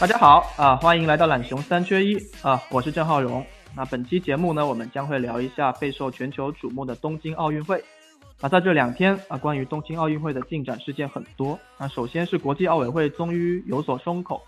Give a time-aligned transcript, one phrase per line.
[0.00, 3.44] 大家好啊，欢迎来到懒熊三缺一啊，我是郑浩荣。
[3.76, 7.84] 那本期节目呢，我们将会聊一下备受全球瞩目的东京奥运会。
[8.40, 11.58] 啊在这两天啊，关于东京奥运会的进展事件很多。
[11.76, 14.42] 那首先是国际奥委会终于有所松口，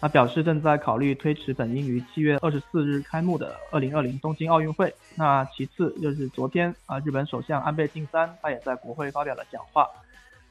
[0.00, 4.94] 那表示正在考虑推迟本应于七月二十四日开幕的二零二零东京奥运会。
[5.16, 9.84] 那其次就是昨天啊，日本首相安倍晋三他也在国会发表了讲话，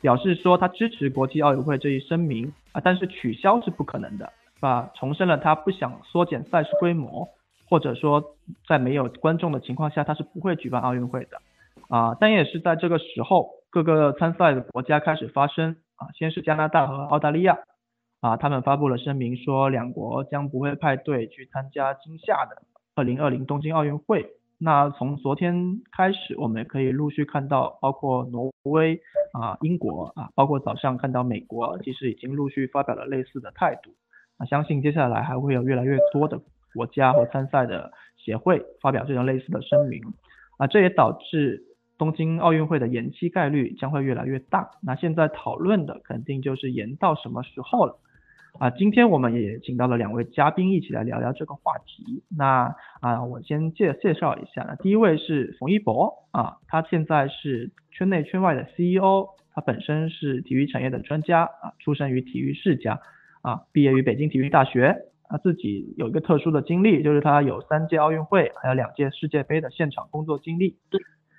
[0.02, 4.29] 表示说他支持国际奥委会这一声明啊，但是取消是不可能的。
[4.61, 7.27] 啊，重申了他不想缩减赛事规模，
[7.70, 8.37] 或者说
[8.68, 11.37] 在没有观众的情况下，他是不会举办奥运会的。
[11.90, 15.76] 啊，但也是在这个时候，各个参赛的国家开始发声。
[15.98, 17.59] 啊，先是加拿大和澳大利亚，
[18.21, 22.63] 啊，他们发布了声明说，两国将不会派队去参加今夏的
[22.96, 24.31] 2020东京奥运会。
[24.57, 28.99] 那从昨天开始，我们可以陆续看到，包括挪威、
[29.34, 33.91] 啊英国、啊，包括早上看到美国，其实已经陆续发表了类似的态度。
[34.45, 36.39] 相信接下来还会有越来越多的
[36.73, 40.01] 国家和参赛的协会发表这种类似的声明，
[40.57, 41.63] 啊，这也导致
[41.97, 44.71] 东京奥运会的延期概率将会越来越大。
[44.81, 47.97] 那现在讨论的肯定就是延到什么时候了，
[48.59, 52.23] 啊，今天我们也请到了两位嘉宾一起来聊聊这个话题。
[52.29, 62.99] 那啊，我先介介绍一下，那第一位是冯一博，啊，他现在是圈内圈外的 CEO，他本身是体育产业的专家，啊，出身于体育世家。
[63.41, 70.78] 啊，毕业于北京体育大学，他自己有一个特殊的经历，就是他有三届奥运会，还有两届世界杯的现场工作经历。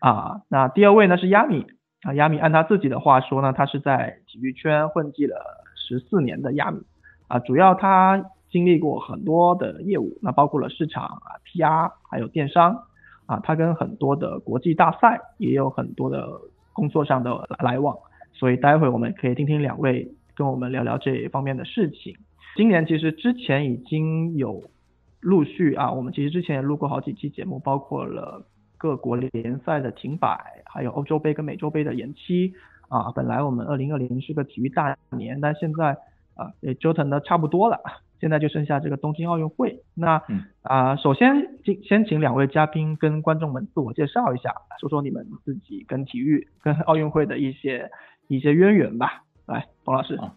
[0.01, 1.67] 啊，那第二位呢是亚米，
[2.03, 5.37] 啊，亚米按他自己的话说呢，他是在体育圈混迹了
[5.77, 6.81] 十四年的亚米，
[7.29, 12.77] 啊，主要他经历过很多的业务，那包括了市场啊、PR，还有电商，
[13.27, 16.29] 啊，他跟很多的国际大赛也有很多的
[16.73, 17.97] 工作上的来往，
[18.33, 20.13] 所以待会我们可以听听两位。
[20.35, 22.17] 跟我们聊聊这一方面的事情。
[22.57, 24.63] 今年其实之前已经有
[25.21, 28.45] 陆续啊，我们其实之前也录过好几期节目，包括了
[28.77, 32.53] 各国联赛的停摆，还有欧洲杯跟美洲杯的延期
[32.89, 33.11] 啊。
[33.13, 35.97] 本来我们二零二零是个体育大年，但现在
[36.35, 37.81] 啊也折腾的差不多了，
[38.21, 39.83] 现在就剩下这个东京奥运会。
[39.95, 40.21] 那
[40.63, 47.91] 啊，首先先先请两位嘉宾跟观众们自我介绍一下，说说你们自己跟体育跟奥运会的一些
[48.29, 49.23] 一些渊源吧。
[49.47, 50.37] 来，冯老师啊，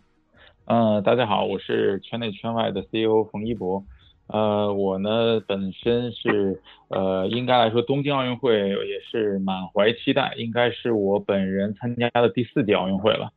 [0.65, 3.83] 呃，大家好，我是圈内圈外的 CEO 冯一博，
[4.25, 13.31] 呃，我呢本身是呃，应该来说东京奥运会也是满怀期待，应该是我本人参加的第四届奥运会了，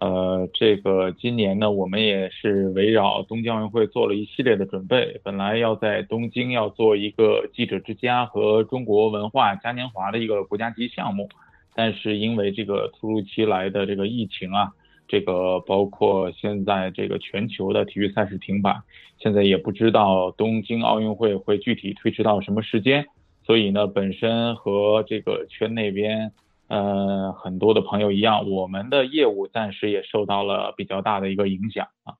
[0.00, 11.28] 呃，这个今年呢，我们也是围绕东京奥运会做了一系列的准备，本来要在东京要做一个记者之家和中国文化嘉年华的一个国家级项目，
[11.76, 14.72] 但是因为这个突如其来的这个疫情啊。
[15.12, 18.80] 这个包括现在这个全球的体育赛事停摆，
[19.18, 23.04] 现在也不知道东京奥运会会具体推迟到什么时间，
[23.42, 26.32] 所以呢，本身和这个圈那边
[26.68, 32.14] 呃很多的朋友一样，我们的业务暂时也受到了比较大的一个影响啊。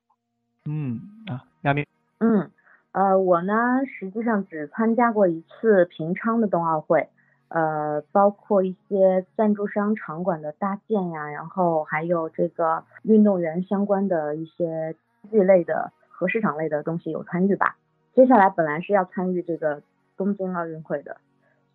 [0.69, 1.87] 嗯啊，亚明。
[2.19, 2.51] 嗯，
[2.91, 3.55] 呃，我呢
[3.87, 7.07] 实际上只参加过一次平昌的冬奥会。
[7.53, 14.95] 呃，包括一些赞助商场馆的搭建呀，然后还有这个运动员相关的一些
[15.29, 17.77] 剧类的和市场类的东西有参与吧。
[18.15, 19.83] 接下来本来是要参与这个
[20.17, 21.17] 东京奥运会的，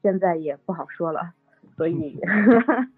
[0.03, 1.33] 现在也不好说了。
[1.77, 2.21] 所以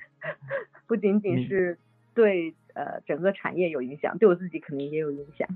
[0.88, 1.76] 不仅仅是
[2.14, 5.46] 对呃整个产业有影响，对我自己肯定也有影响。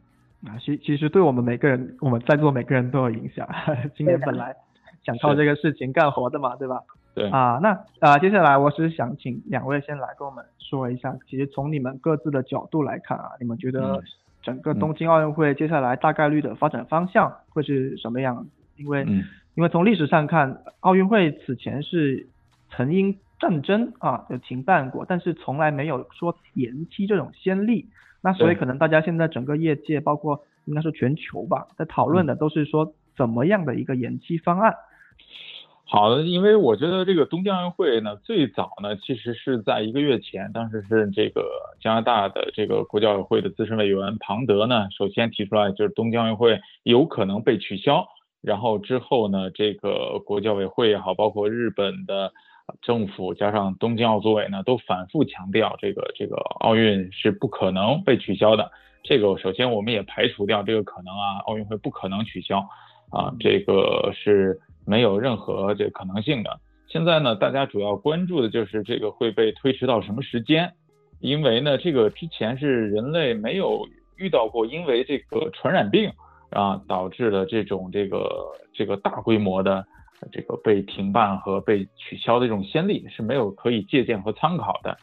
[0.47, 3.49] 啊，其其实对我们每个人，我们在座每个人都有影响。
[3.97, 4.55] 今年本来
[5.05, 6.83] 想靠这个事情干活的嘛，对吧？
[7.15, 7.71] 对啊，那
[8.01, 14.03] 啊，接下来我是想请两位先来跟我们说一下，其实从你们各自的角度来看啊，你们觉得
[14.43, 18.47] 整个东京奥运会接下来大概率的发展方向会是什么样？
[18.77, 19.07] 因为
[19.55, 22.27] 因为从历史上看，奥运会此前是
[22.71, 27.87] 曾因战争啊就停办过，但是从来没有说延期这种先例。
[28.21, 34.75] 那所以可能大家现在整个业界，包括应该说全球吧，在讨论的都是说怎么样的一个延期方案。
[35.87, 41.45] 好的，因为我觉得这个东京奥运会呢，最早呢其实是在一个月前，当时是这个
[41.79, 48.09] 加拿大的这个国际奥委会的资深委员庞德呢，首先提出来就是东京奥运会有可能被取消，
[48.41, 52.33] 然后之后呢，这个国际奥委会也好，包括日本的
[52.81, 58.71] 政府加上东京奥组委呢，都反复强调这个这个奥运是不可能被取消的。
[59.03, 62.67] 这个首先我们也排除掉这个可能啊，奥运会不可能取消
[63.15, 64.61] 啊，这个是。
[64.87, 66.61] 没有任何这可能性的。
[66.87, 70.71] 现在呢，大家主要关注的就是这个会被推迟到什么时间？
[71.21, 73.89] 因为呢，这个之前是人类没有
[74.19, 76.13] 遇到过，因为这个传染病
[76.51, 78.29] 啊导致的这种这个
[78.75, 79.83] 这个大规模的
[80.31, 84.95] 这个被停办和被取消的这种先例是没有可以借鉴和参考的。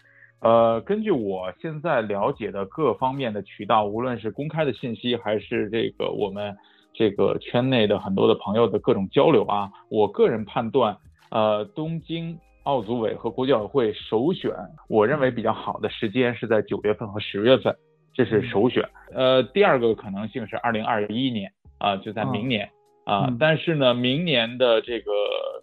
[0.42, 6.56] 呃，根据我现在了解的各方面的渠道，无论是公开的信息还是这个我们。
[6.94, 10.98] 这个圈内的很多的朋友的各种交流啊，我个人判断，
[11.30, 14.52] 呃，东京奥组委和国际奥委会首选，
[14.88, 17.76] 我认为比较好的时间是在九月份和十月份，
[18.14, 18.88] 这是首选。
[19.14, 22.70] 呃，第二个可能性是二零二一年啊，就在明年
[23.06, 23.34] 啊。
[23.40, 25.12] 但是呢，明年的这个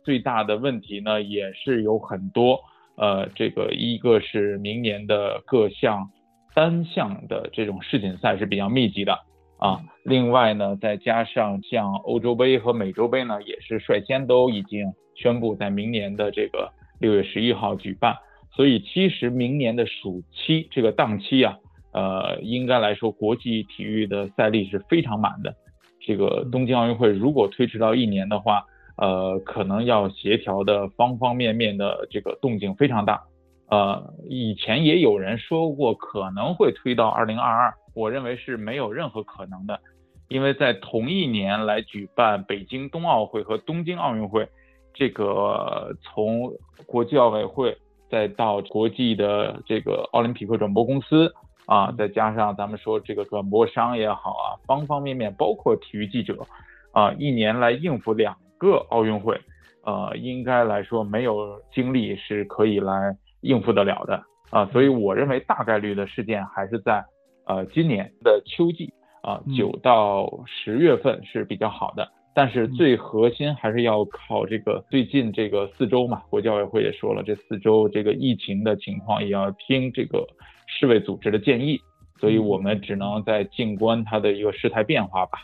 [0.03, 2.59] 最大的问题呢，也是有很多，
[2.97, 6.11] 呃，这个一个是明年的各项
[6.55, 9.17] 单项的这种世锦赛是比较密集的。
[9.59, 18.17] 啊，另外呢，再加上像欧洲杯和美洲杯呢，也是率先都已经宣布在明年的这个六月十一号举办。
[18.53, 21.59] 所以其实明年的暑期这个档期啊，
[21.93, 25.55] 呃，应该来说国际体育的赛例是非常满的。
[26.01, 28.65] 这个东京奥运会如果推迟到一年的话，
[28.97, 33.23] 呃，可能要协调的方方面面的这个动静非常大。
[33.71, 37.75] 呃，以前也有人说过可能会推到二零二二。
[37.99, 39.81] 我认为是没有任何可能的，
[40.29, 44.49] 因为在同一年来举办北京冬奥会和东京奥运会，
[44.95, 46.53] 这个从
[46.87, 47.77] 国际奥委会
[48.09, 51.35] 再到国际的这个奥林匹克转播公司
[51.67, 56.47] 啊，再加上咱们说这个转播商也好啊，方方面面，包括体育记者
[56.93, 59.41] 啊，一年来应付两个奥运会，
[59.83, 67.05] 呃，应该来说没有精力是可以来应付得了的啊，所以我认为大概率的事件还是在。
[67.49, 68.93] 呃，今年的秋季
[69.23, 80.27] 啊，九到十月份是比较好的，但是最核心还是要靠这个最近这个四周嘛，国际奥委会也说了，这四周这个疫情的情况也要听这个
[80.67, 81.81] 世卫组织的建议，
[82.21, 85.39] 所以我们只能在静观它的一个事态变化吧。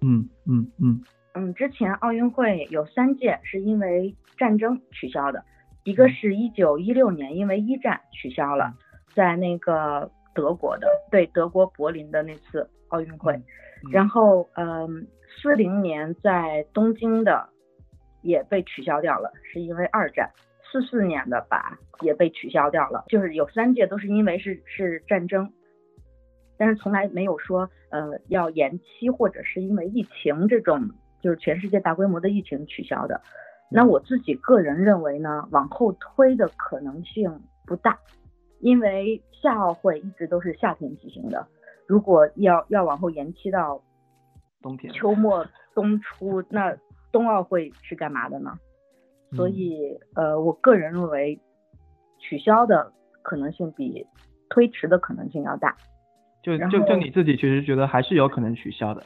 [0.00, 1.02] 嗯嗯嗯。
[1.34, 5.44] 嗯，之前奥运会有三届是因为战争取消的，
[5.84, 8.72] 一个是一九一六年因为一战取消了，
[9.14, 10.10] 在那个。
[10.34, 13.40] 德国的对德国柏林的那次奥运会，
[13.90, 17.48] 然后嗯，四零年在东京的
[18.22, 20.30] 也被取消掉了，是因为二战。
[20.70, 25.52] 四四年的吧也被取消掉了，就是有三届都是因为是是战争，
[26.56, 30.88] 但是从来没有说呃要延期或者是因为疫情这种
[31.20, 33.20] 就是全世界大规模的疫情取消的。
[33.70, 37.98] 那我自己个人认为呢，往后推的可能性不大。
[38.62, 41.46] 因为夏奥会一直都是夏天举行的，
[41.86, 43.82] 如果要要往后延期到
[44.62, 45.44] 冬天、秋末、
[45.74, 46.76] 冬初，那
[47.10, 48.56] 冬奥会是干嘛的呢？
[49.34, 51.40] 所以，呃，我个人认为
[52.20, 52.92] 取消的
[53.22, 54.06] 可能性比
[54.48, 55.76] 推迟的可能性要大。
[56.40, 59.02] 就就就你自己其实觉得还是有可能取消的？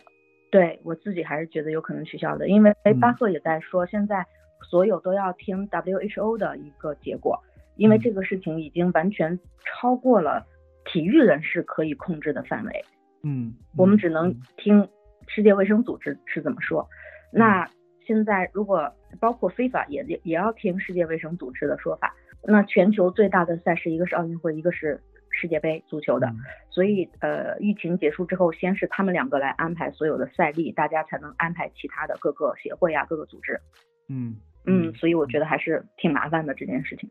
[0.51, 4.27] 对我自己还是觉得有可能取消的，因为巴赫也在说，现在
[4.69, 7.43] 所有都要听 WHO 的一个结果。
[7.77, 10.47] 因为这个事情已经完全超过了
[10.85, 12.85] 体育人士可以控制的范围，
[13.23, 14.89] 嗯，我们只能听
[15.27, 16.89] 世界卫生组织是怎么说。
[17.33, 17.69] 那
[18.07, 22.15] 现在如果包括非法也也也要听世界卫生组织的说法。
[22.49, 26.33] 那全球最大的赛事一个是奥运会，一个是世界杯足球的，
[26.71, 33.61] 所以呃，疫情结束之后，先是他们两个来安排所有的赛例，大家才能安排其他的各个协会啊、各个组织。
[34.09, 37.11] 嗯嗯，所以我觉得还是挺麻烦的这件事情。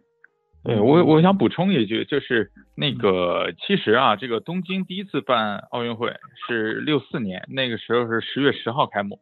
[0.65, 6.11] 对我，我想补充一句，就是那个，其实啊，这个东京第一次办奥运会
[6.47, 9.19] 是六四年，那个时候是十月十号开幕，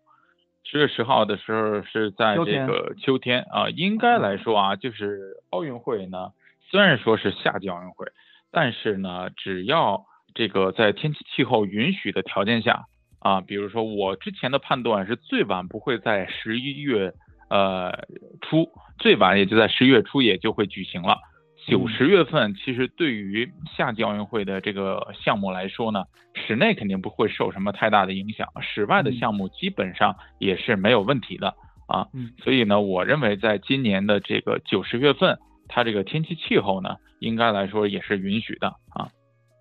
[0.64, 6.32] 十月十号的时候是在这个秋天啊，应该来说啊，就是奥运会呢，
[6.70, 8.08] 虽然说是夏季奥运会，
[8.50, 12.86] 但是呢，只要这个在天气气候允许的条件下
[13.20, 17.14] 啊，比如说我之前的判断是最晚不会在十一月
[17.50, 18.08] 呃
[18.40, 21.18] 初，最晚也就在十一月初也就会举行了。
[21.66, 26.04] 九十月份其实对于夏季奥运会的这个项目来说呢，
[26.34, 31.56] 室内肯定不会受什么太大的影响，室外的项目基本上也是没有问题的
[31.88, 32.08] 啊。
[32.14, 35.40] 嗯所以呢，我认为在今年的这个九十月份，
[35.70, 39.08] 它这个天气气候呢，应该来说也是允许的啊。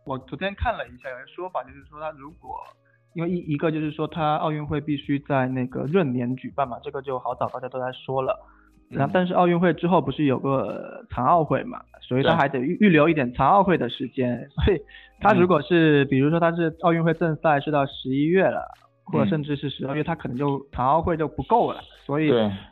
[0.05, 2.59] 我昨天看了一下，有人说法就是说，他如果
[3.15, 8.37] 因为一一个就是说，他奥运会必须在那个闰年举办嘛，这个就好早大家都在说了。
[8.93, 14.49] 然后，但是奥运会之后不是有个残奥会嘛，所以他还得预预留一点残奥会的时间。
[14.51, 14.81] 所以，
[15.21, 18.67] 他如果是、比如说他是奥运会正赛是到十一月了，
[19.05, 21.81] 或者嗯甚至是十二月，他可能就残奥会就不够了。
[22.05, 22.29] 所以，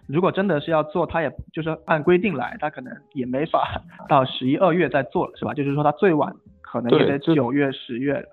[0.07, 5.55] 如果真的是要做，他也就是按规定来，他可能也没法 到十一二月再做了，是吧？
[5.55, 8.25] 就是说他最晚可能也得九月十月了。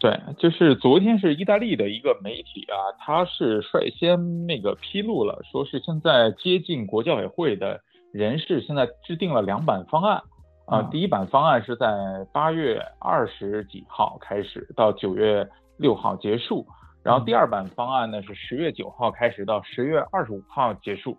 [0.00, 7.80] 对，就是昨天是意大利的一个媒体啊，他是率先那个披露了，说是现在接近国教委会的
[8.12, 10.22] 人士现在制定了两版方案。
[10.66, 10.90] 啊，嗯。
[10.90, 11.86] 第一版方案是在
[12.32, 15.48] 八月二十几号开始到九月
[15.78, 16.66] 六号结束，
[17.02, 21.16] 然后第二版方案呢是十月九号开始到十月二十五号结束，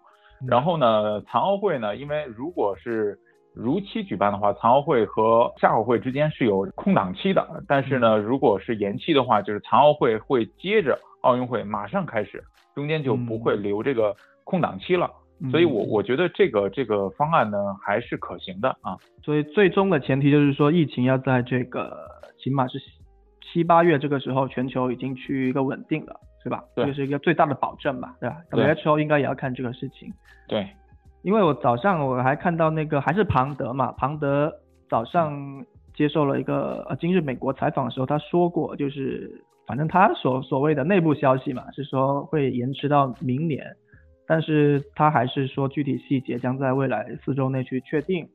[0.48, 3.17] 然后呢，残奥会呢，因为如果是
[3.55, 7.63] 如期举办的话，残奥会和夏奥会之间是有空档期的。
[7.67, 12.43] 但是呢，如果是延期的话，就是残奥会会接着奥运会马上开始，
[12.74, 15.05] 中间就不会留这个空档期了。
[15.41, 18.95] 嗯所以我我觉得这个这个方案呢还是可行的啊。
[19.21, 22.07] 所以最终的前提就是说，疫情要在这个
[22.41, 22.79] 起码是
[23.41, 26.63] 七八月这个时候，全球已经趋于一个稳定了，是吧？
[26.74, 30.09] 对这是一个最大的保证吧，对吧对？WHO 应该也要看这个事情，
[30.47, 30.69] 对，
[31.25, 34.53] 因为我早上我还看到那个还是庞德嘛，庞德
[34.88, 35.65] 早上
[35.96, 43.65] 接受了一个呃今日美国采访的时候，他说过，就是反正他所所谓的内部消息嘛，是说会延迟到明年，
[44.27, 48.29] 但是他还是说具体细节将在未来四周内去确定。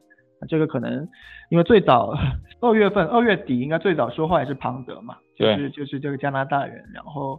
[0.49, 1.07] 这个可能
[1.49, 2.13] 因为最早
[2.61, 7.39] 二月份二月底应该最早说话也是庞德嘛，就是就是这个加拿大人，然后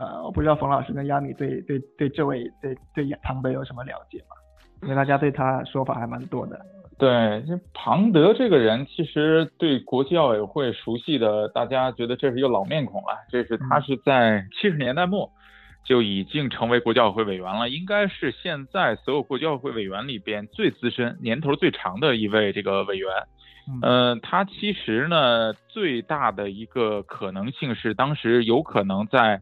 [0.00, 4.34] 呃我不知道冯老师跟亚米对对对这位对对庞德有什么了解吗？
[4.82, 6.58] 因为大家对他说法还蛮多的。
[6.98, 7.08] 对，
[7.46, 13.24] 这庞德这个人，其实对国际奥委会熟悉的，大家觉得这是一个老面孔了。
[13.30, 15.30] 这是他是在七十年代末
[15.86, 23.08] 就已经成为国际奥委会委员了，应该是现在所有国际奥委会委员里边最资深、年头最长的一位这个委员。
[23.70, 29.40] 嗯呃，他其实呢最大的一个可能性是，当时有可能在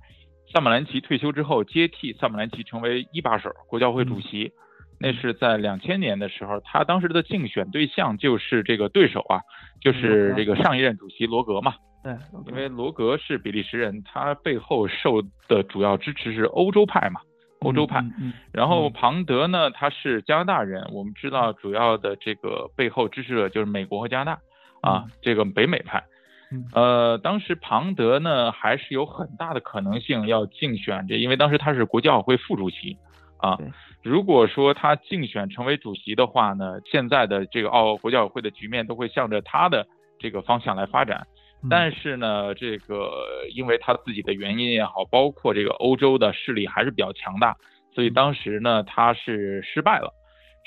[0.53, 4.53] 萨马兰奇退休之后接替萨马兰奇成为一把手、国际奥会主席。
[4.99, 9.41] 那是在两千年的时候，他当时的竞选对象就是这个对手啊，
[9.81, 11.75] 就是这个上一任主席罗格嘛。
[12.03, 17.21] 对，因为罗格是比利时人，他背后受的主要支持是欧洲派嘛，
[17.61, 18.05] 欧洲派。
[18.53, 24.41] 然后嗯庞德呢，他是加拿大人，我们知道主要的这个背后支持者就是美国和加拿大
[24.89, 26.05] 啊，这个北美派。
[26.53, 32.97] 嗯呃，当时庞德呢还是有很大的可能性要竞选这，因为当时他是国际奥委会副主席
[33.39, 33.59] 啊。
[34.03, 39.87] 如果说他竞选成为主席的话呢，现在的这个奥国际奥委会的局面都会向着他的
[40.19, 41.27] 这个方向来发展。
[41.63, 43.11] 嗯但是呢，这个
[43.55, 47.57] 因为他自己的原因也好，包括这个欧洲的势力还是比较强大，
[47.95, 50.13] 所以当时呢他是失败了。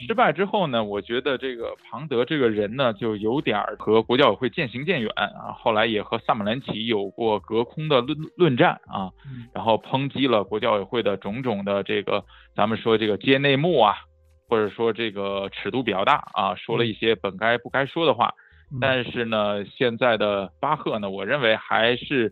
[0.08, 5.52] 失败之后呢，我觉得这个庞德这个人呢，就有点儿和国际奥委会渐行渐远啊。
[5.54, 12.24] 后来也和萨马兰奇有过隔空的论论战啊，嗯然后抨击了国际奥委会的种种的这个，
[12.56, 13.96] 咱们说这个揭内幕啊，
[14.48, 18.34] 或者说这个尺度比较大啊，说了一些本该不该说的话。
[18.72, 22.32] 嗯但是呢，现在的巴赫呢，我认为还是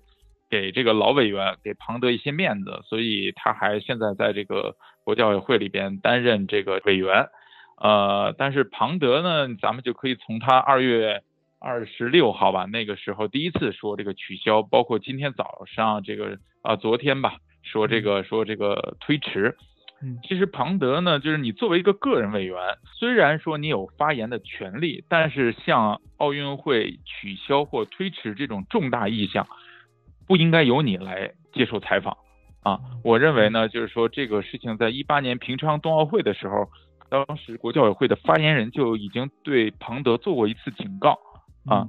[0.49, 7.27] 给这个老委员给庞德一些面子，所以他还现在在这个国际奥委会里边担任这个委员。
[7.77, 11.23] 呃，但是庞德呢，咱们就可以从他二月
[11.59, 19.55] 二十六号吧，那个时候第一次说这个取消，包括今天早上这个啊、昨天吧，说这个说这个推迟。
[19.99, 22.55] 嗯其实庞德呢，就是你作为一个个人委员，
[22.99, 29.47] 虽然说你有发言的权利，但是像奥运会取消或推迟这种重大意向，
[30.27, 32.15] 不应该由你来接受采访
[32.61, 32.79] 啊。
[33.03, 36.69] 我认为呢，就是说这个事情在一八年平昌冬奥会的时候，
[37.09, 41.17] 当时国教委会的发言人就已经对庞德做过一次警告
[41.65, 41.87] 啊，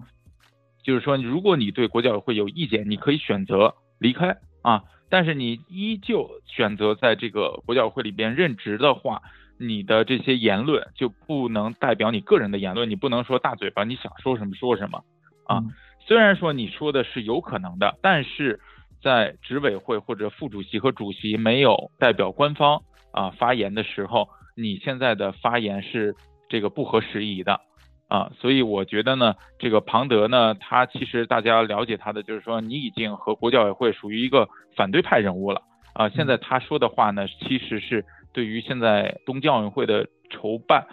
[0.82, 4.82] 就是说如果你对国教委会有意见，你可以选择离开啊。
[5.10, 9.22] 但是你依旧选择在这个国教委会里边任职的话，
[9.58, 15.02] 你的这些言论就不能代表你个人的言论，你不能说大嘴巴，你想说什么说什么
[15.46, 15.58] 啊。
[15.58, 18.58] 嗯虽然说你说的是有可能的，但是
[19.02, 22.82] 在执委会或者副主席和主席没有代表官方
[23.12, 24.26] 啊发言的时候，
[24.58, 26.14] 你现在的发言是
[26.48, 27.60] 这个不合时宜的。
[28.08, 35.60] 啊，所以我觉得呢，这个庞德呢，他其实大家了解他的，就是说你已经和国教委会属于一个反对派人物了
[35.92, 36.08] 啊。
[36.08, 40.86] 现在他说的话呢，其实是对于现在东京奥运会的筹办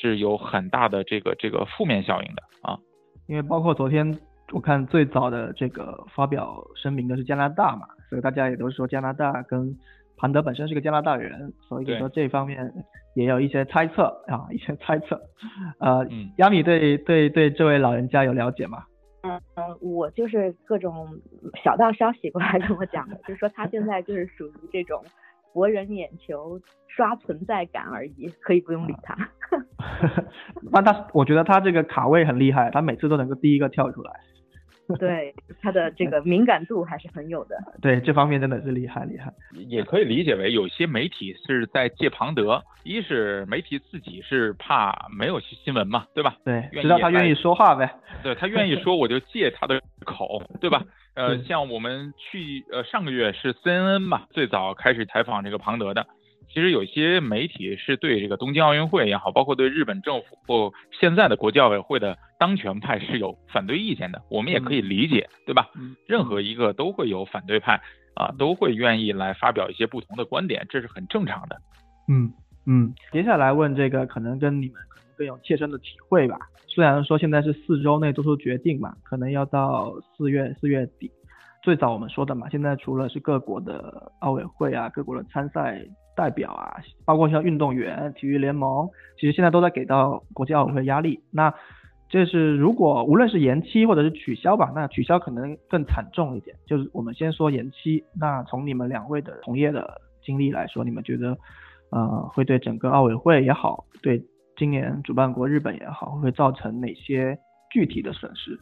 [0.00, 2.78] 是有很大的这个这个负面效应的啊。
[3.26, 4.16] 因为包括昨天
[4.52, 9.76] 我看最早的这个发表声明的是加拿大嘛，所以大家也都说加拿大跟
[10.20, 12.70] 庞德本身是个加拿大人，所以说这方面
[13.14, 15.18] 也有一些猜测啊，一些猜测。
[15.78, 18.84] 呃，嗯亚米对对对这位老人家有了解吗？
[19.22, 19.40] 嗯，
[19.80, 21.08] 我就是各种
[21.64, 25.02] 小道消息过来跟我讲的，就是说他现在就是属于这种
[25.54, 29.16] 博人眼球、刷存在感而已，可以不用理他。
[30.70, 34.12] 那他我觉得他这个卡位很厉害，他每次都能够第一个跳出来。
[34.98, 37.56] 对他的这个敏感度还是很有的。
[37.82, 39.32] 对这方面真的是厉害厉害。
[39.68, 46.34] 也可以理解为有些媒体是在借庞德，一是媒体自己是怕没有新闻嘛，对吧？
[46.44, 47.92] 对，知道他愿意说话呗。
[48.22, 50.82] 对他愿意说，我就借他的口，对吧？
[51.14, 56.06] 呃，像我们去呃上个月是 CNN 嘛，最早开始采访这个庞德的。
[56.52, 65.70] 其实有些媒体是对这个东京奥运会也好，包括对日本政府或现在的国际奥委会的当权派是有反对意见的，我们也可以理解，对吧？
[65.76, 67.80] 嗯任何一个都会有反对派
[68.14, 71.56] 啊，都会愿意来发表一些不同的观点，这是很正常的。
[72.08, 72.32] 嗯
[72.66, 76.36] 嗯，接下来问这个可能跟你们可能更有切身的体会吧。
[76.66, 81.10] 虽然说现在是四周内做出决定嘛，可能要到四月四月底。
[81.62, 85.80] 最早我们说的嘛，现在除了是各国的奥委会啊，各国的参赛
[86.20, 91.18] 代表啊，包括像运动员、体育联盟，其实现在都在给到国际奥委会压力。
[91.30, 91.54] 那
[92.10, 96.54] 这是如果无论是延期或者是取消吧，那取消可能更惨重一点。
[96.66, 101.38] 就是我们先说延期，那从你们两位的从业的经历来说，你们觉得
[101.90, 104.22] 呃会对整个奥委会也好，对
[104.58, 107.38] 今年主办国日本也好，会造成哪些
[107.72, 108.60] 具体的损失？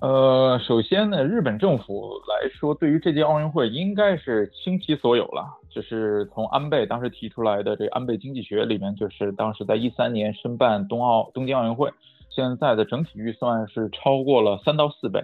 [0.00, 5.57] 呃，首先呢，日本政府来说，对于这届奥运会应该是倾其所有了。
[5.70, 11.90] 就是从安倍当时提出来的这个安倍经济学里面，就是当时在一三年申办冬奥东京奥运会，
[12.30, 15.22] 现在的整体预算是超过了三到四倍，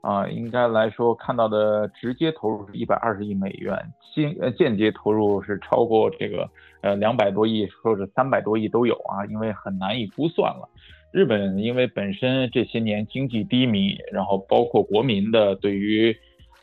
[0.00, 3.76] 啊、应该来说看到的直接投入是一百二十亿美元，
[4.14, 6.48] 间呃间接投入是超过这个
[6.82, 10.68] 呃两百多亿，或者三百多亿都有啊，因为很难以估算了。
[11.10, 16.14] 日本因为本身这些年经济低迷，然后包括国民的对于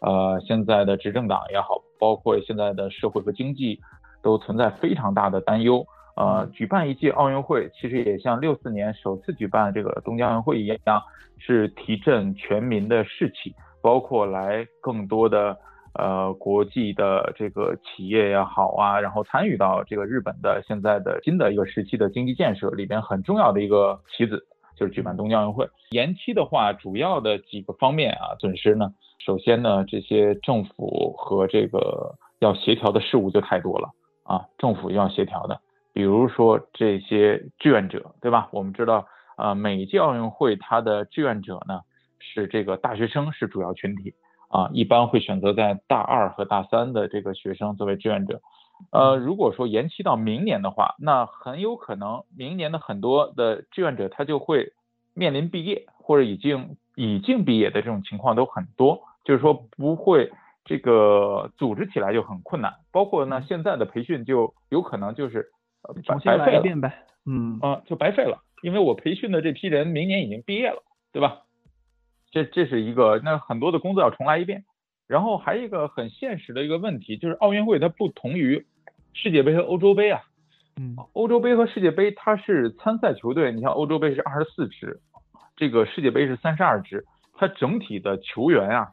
[0.02, 3.80] 呃现在的执政党也好，包括现在的社会和经济
[4.22, 5.86] 都存在非常大的担忧。
[6.16, 11.02] 呃，举办一届奥运会，其实也像六四年首次举办这个东京奥运会一样，
[11.38, 15.58] 是提振全民的士气，包括来更多的
[15.94, 25.68] 呃国际的这个企业也好啊，然后参与到这个日本的现在的新的一个时期的经济建设里边很重要的一个棋子，就是举办东京奥运会。
[25.92, 28.94] 延期的话，主要的几个方面啊损失呢，
[29.26, 33.90] 首先呢，这些政府和这个要协调的事务就太多了
[34.24, 35.60] 啊，政府要协调的，
[35.94, 38.50] 比如说这些志愿者，对吧？
[38.52, 41.82] 我们知道，呃，每届奥运会它的志愿者呢
[42.20, 44.14] 是这个大学生是主要群体。
[44.50, 48.42] 啊，一般会选择在大二和大三的这个学生作为志愿者。
[48.92, 54.72] 呃，如果说延期到明年的话，那很有可能明年的很多的志愿者他就会
[55.16, 60.32] 面临毕业或者已经已经毕业的这种情况都很多，就是说不会
[60.64, 65.50] 这个组织起来就很困难，包括呢现在的培训就有可能就是
[66.06, 66.94] 重新白费了来一遍呗。
[67.26, 71.42] 嗯啊、就白费了，因为我培训的这批人明年已经毕业了，对吧？
[72.32, 74.64] 这这是一个，那很多的工作要重来一遍。
[75.08, 78.66] 然后还有一个很现实的一个问题，就是奥运会它不同于
[79.14, 80.22] 世界杯和欧洲杯啊。
[80.78, 85.00] 嗯欧洲杯和世界杯它是参赛球队，你像欧洲杯是二十四支，
[85.56, 88.92] 这个世界杯是三十二支，它整体的球员啊，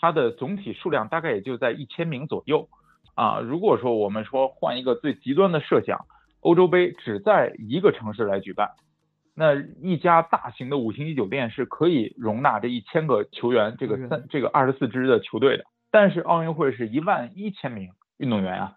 [0.00, 2.68] 它的总体数量大概也就在一千名左右
[3.14, 3.40] 啊。
[3.40, 6.06] 如果说我们说换一个最极端的设想，
[6.40, 8.70] 欧洲杯只在一个城市来举办，
[9.34, 15.64] 那一家大型的五星级酒店是可以容纳这一千个球员，这个三这个二十四支的球队的。
[15.90, 18.72] 但是奥运会是一万一千名运动员啊，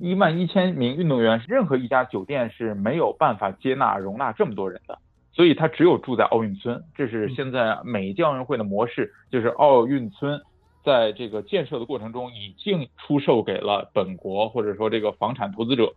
[0.00, 4.98] 一万一千名运动员，任何一家酒店是没有办法接纳容纳这么多人的，
[5.38, 6.82] 所以他只有住在奥运村。
[6.96, 10.40] 这是现在每一届奥运会的模式，就是奥运村
[10.84, 15.94] 在这个建设的过程中已经出售给了本国或者说这个房产投资者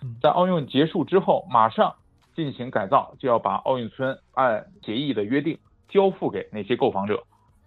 [0.00, 1.92] 嗯，在奥运结束之后马上
[2.36, 7.24] 进行改造，就要把奥运村按协议的约定交付给那些购房者。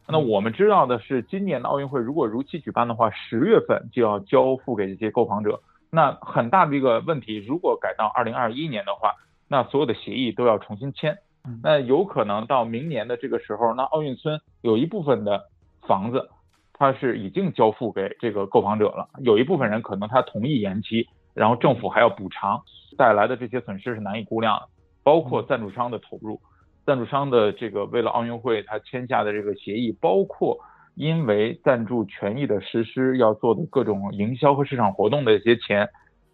[0.07, 5.59] 那我们知道的是，今年的奥运会如果如期举办的话，十月份就要交付给这些购房者。
[5.91, 9.11] 那很大的一个问题，如果改到二零二一年的话，
[9.47, 11.59] 那所有的协议都要重新签嗯。
[11.63, 15.45] 那有可能到明年的这个时候，那奥运村有一部分的
[15.87, 16.29] 房子，
[16.73, 22.61] 它是已经交付给这个购房者了，有一部分人可能他同意延期，然后政府还要补偿，
[22.97, 24.67] 带来的这些损失是难以估量的，
[25.03, 26.39] 包括赞助商的投入，
[26.85, 30.59] 赞助商的这个为了奥运会他签下的这个协议，包括
[30.95, 35.89] 因为赞助权益的实施要做的各种营销和市场活动的一些钱，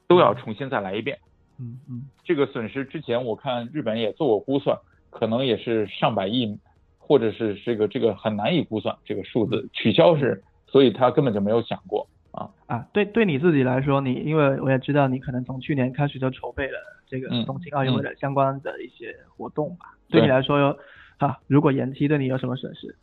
[0.08, 1.20] 都要重新再来一遍。
[1.60, 4.78] 嗯嗯这个损失之前我看日本也做过估算，
[5.10, 6.58] 可能也是上百亿，
[6.98, 9.70] 或者是这个这个很难以估算这个数字。
[9.74, 12.50] 取消是，所以他根本就没有想过啊。
[12.68, 20.78] 啊，对对你自己来说，你因为我也知道你可能从去年开始就筹备了这个嗯东京奥运会的相关的一些活动吧，对对你来说有
[21.18, 22.96] 啊，如果延期对你有什么损失？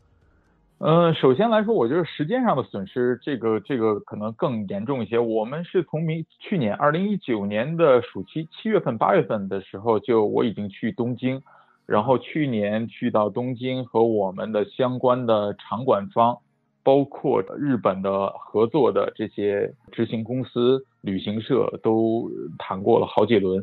[0.81, 5.19] 呃，首先来说，我觉得时间上的损失，这个这个可能更严重一些。
[5.19, 11.43] 我们是从明去年二零一九年的暑期七月份、八月份的时候，就我已经去东京，
[11.85, 16.38] 然后去年去到东京和我们的相关的场馆方，
[16.83, 23.62] 包括日本的合作的这些执行公司、旅行社都谈过了好几轮。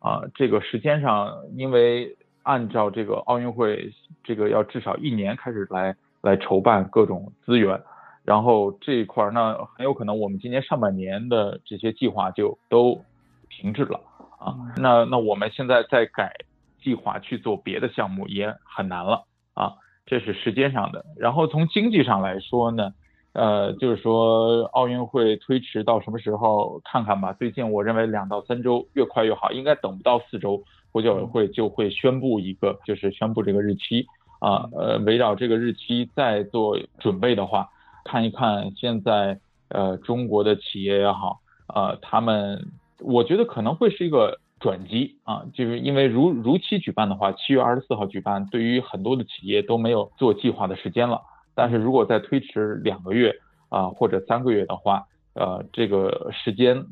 [0.00, 3.90] 啊，这个时间上，因为按照这个奥运会，
[4.22, 5.96] 这个要至少一年开始来
[6.28, 7.80] 来筹办各种资源，
[8.22, 13.00] 然后这一块儿，那很有可能我们今年上半年的这些计划就都
[13.48, 13.98] 停滞了
[14.38, 14.54] 啊。
[14.76, 16.36] 那那我们现在再改
[16.82, 19.72] 计划去做别的项目也很难了啊，
[20.04, 21.04] 这是时间上的。
[21.16, 22.92] 然后从经济上来说呢，
[23.32, 27.32] 呃，就是说奥运会推迟到什么时候看看吧。
[27.32, 30.62] 最近我认为两到三周越快越好，应该等不到四周，
[30.92, 34.06] 国际奥委会就会宣布一个，就是宣布这个日期
[34.38, 34.68] 啊。
[34.72, 37.68] 呃，围绕这个日期再做准备的话，
[38.04, 41.40] 看一看现在呃中国的企业也好，
[41.74, 42.70] 呃，他们
[43.00, 51.20] 我觉得可能会是一个转机啊，就是因为如如期举办的话，七月二十四号举办，对于很多的企业都没有做计划的时间了。
[51.54, 53.34] 但是如果再推迟两个月
[53.68, 56.82] 啊、或者三个月的话，呃，这个时间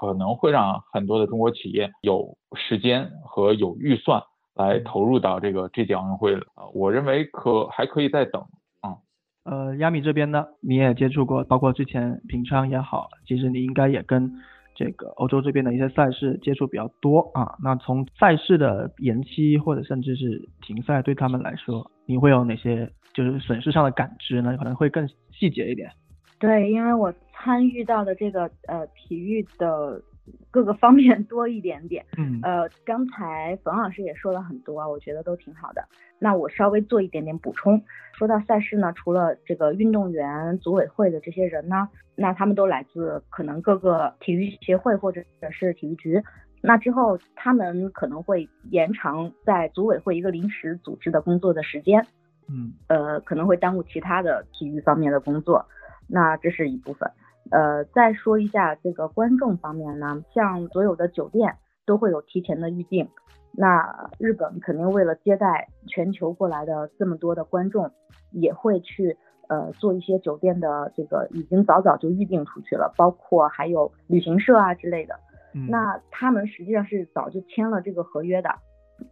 [0.00, 4.20] 可能会让很多的中国企业有时间和有预算
[4.54, 6.42] 来投入到这个这届奥运会了。
[6.54, 8.42] 啊、我认为可还可以再等
[8.80, 8.96] 啊。
[9.44, 14.32] 呃，亚米这边呢，你也接触过，包括之前平昌也好，其实你应该也跟
[14.74, 17.56] 这个欧洲这边的一些赛事接触比较多啊。
[17.62, 24.56] 那从赛事的延期或者甚至是停赛，对他们来说，你会有哪些就是损失上的感知呢？
[24.56, 25.90] 可能会更细节一点。
[26.38, 30.02] 对，因为我参与到的这个呃体育的
[30.50, 32.04] 各个方面 多一点点。
[32.16, 35.84] 嗯呃，刚才冯老师也说了很多啊，我觉得都挺好的。
[36.18, 37.82] 那我稍微做一点点补充。
[38.12, 46.22] 说到赛事呢，除了这个运动员、组委会的这些人呢，那他们都来自可能各个体育协会或者是体育局。
[46.62, 52.06] 那之后，他们可能会延长在组委会一个临时组织的工作的时间，
[52.48, 55.66] 嗯呃，可能会耽误其他的体育方面的工作。
[56.06, 57.10] 那这是一部分。
[57.50, 63.08] 呃，再说一下这个观众方面呢，像所有的酒店都会有提前的预定。
[63.52, 67.90] 那日本肯定为了接待全球过来的这么多的观众，
[68.32, 69.16] 也会去
[69.48, 75.14] 呃做一些酒店的这个已经早早就预定出去了，包括还有旅行社啊之类的。
[75.54, 78.50] 嗯，那他们实际上是早就签了这个合约的。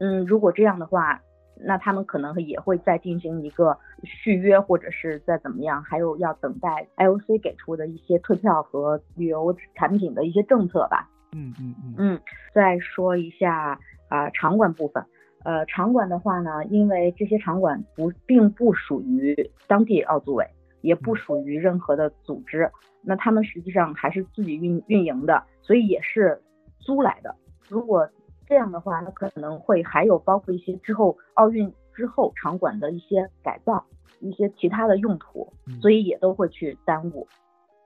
[0.00, 1.22] 嗯，如果这样的话，
[1.64, 11.09] 那他们可能也会再进行一个续约，或者是再怎么样，还有要等待 IOC 给出的一些退票和旅游产品的一些政策吧。
[11.35, 12.20] 嗯嗯嗯嗯，
[12.55, 15.05] 再说一下啊、场馆部分。
[15.44, 20.46] 呃，场馆的话呢，因为这些场馆不并不属于当地奥组委，
[20.83, 22.70] 也不属于任何的组织，
[23.03, 26.40] 那他们实际上还是自己运运营的，所以也是
[26.79, 27.35] 租来的。
[27.68, 28.09] 如果
[28.46, 33.85] 这样的话，那可能会还有包括一些之后奥运之后场馆的一些改造，
[34.20, 37.26] 一些其他的用途，所以也都会去耽误，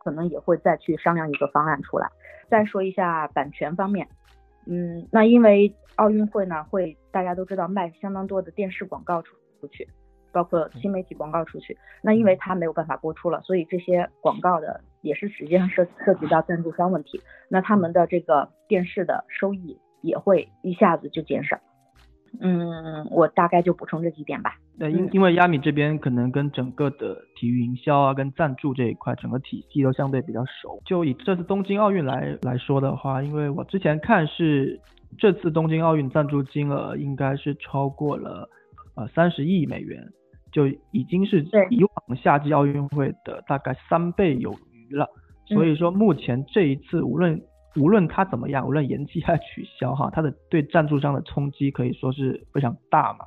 [0.03, 2.09] 可能也会再去商量一个方案出来。
[2.49, 4.09] 再说一下版权方面，
[4.67, 9.89] 嗯，那因为奥运会呢，会大家都知道卖相当多的电视广告出出去，
[10.33, 11.77] 包括新媒体广告出去。
[12.03, 21.59] 那因为它没有办法播出了，所以这些广告的也是实际上涉涉及到赞助商问题，那他们的这个电视的收益也会一下子就减少。
[22.39, 24.57] 嗯，我大概就补充这几点吧。
[24.79, 30.79] 对，因嗯因为亚米这边可能跟整个的体育营销啊，跟赞助这一块整个体系都相对比较熟。
[30.85, 34.79] 就以这次东京奥运来来说的话，因为我之前看是
[35.17, 38.47] 这次东京奥运赞助金额应该是超过了
[38.97, 40.07] 呃三十亿美元，
[40.53, 45.09] 就已经是以往夏季奥运会的大概三倍有余了。
[45.47, 47.41] 所以说目前这一次无论
[47.77, 53.21] 无论它怎么样，无论延期还是取消哈， 它的对赞助商的冲击可以说是非常大嘛。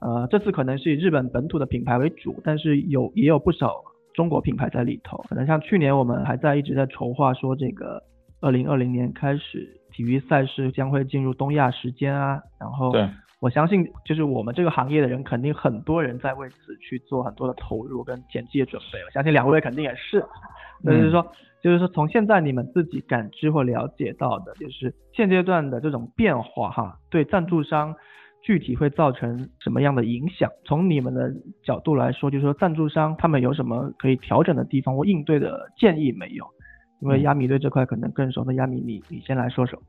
[0.00, 3.82] 呃，这次可能是以日本本土的品牌为主，但是有也有不少
[4.14, 5.24] 中国品牌在里头。
[5.28, 8.02] 可能像去年我们还在一直在筹划说这个
[8.40, 12.92] 二零二零年开始，体育赛事将会进入东亚时间啊，然后，
[13.40, 18.98] 我相信就是我们这个行业的人，肯定很多人在为此去做很多的投入跟前期的准备。
[19.04, 20.24] 我相信两位肯定也是，
[20.82, 21.26] 那就是说，
[21.62, 27.94] 就是说从现在你们自己感知或了解到的，就是现阶段的这种变化哈，对赞助商
[28.42, 30.50] 具体会造成什么样的影响？
[30.64, 31.32] 从你们的
[31.64, 36.46] 角度来说，就是说赞助商他们有什么可以调整的地方或应对的建议没有？
[37.00, 39.80] 因为亚米对这块可能更熟，那亚米你你先来说说。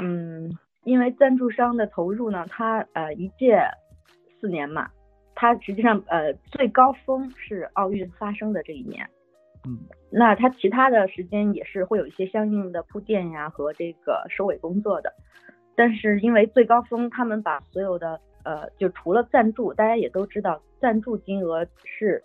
[0.00, 0.50] 嗯，
[0.84, 3.60] 因为赞助商的投入呢，它呃一届
[4.40, 4.88] 四年嘛，
[5.34, 9.08] 它实际上呃最高峰是奥运发生的这一年，
[9.68, 9.78] 嗯，
[10.10, 15.12] 那他其他的时间也是会有一些相应的铺垫呀和这个收尾工作的，
[15.76, 22.22] 但是因为最高峰他们把所有的呃就除了赞助，大家也都知道赞助金额是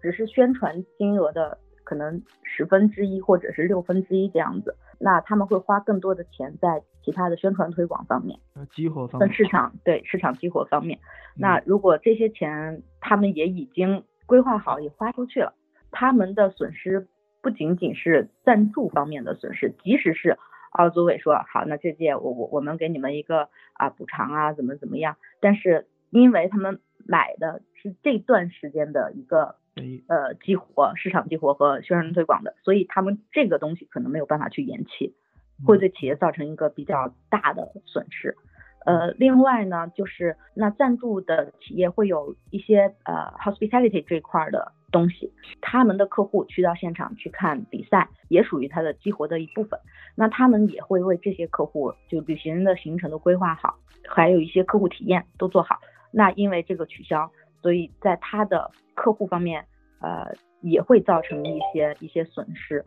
[0.00, 8.38] 只是宣传金额的可能十分之一或者是六分之一这样子，那他们会花更多的钱在其他的宣传推广方面。
[8.54, 10.98] 呃激活方面，跟市场对市场激活方面。
[11.36, 15.52] 那如果这些钱他们也已经规划好，也花出去了，
[15.90, 17.08] 他们的损失
[17.42, 20.38] 不仅仅是赞助方面的损失，即使是
[20.70, 29.56] 奥组委说好，那这届我我我们给你们一个啊补偿啊，怎么怎么样，但是因为他们买的是这段时间的一个
[30.08, 35.14] 呃激活市场激活和宣传推广的，所以他们这个东西可能没有办法去延期，
[35.64, 38.36] 会对企业造成一个比较大的损失。
[38.86, 49.78] 呃，另外呢，就是那赞助的企业会有一些呃 hospitality 这一块儿的东西，他们的客户去到现场去看比赛，也属于他的激活的一部分。
[50.14, 53.76] 那他们也会为这些客户就旅行的行程都规划好，
[54.08, 55.80] 还有一些客户体验都做好。
[56.12, 57.28] 那因为这个取消，
[57.60, 59.66] 所以在他的客户方面，
[60.00, 62.84] 呃，也会造成一些一些损失。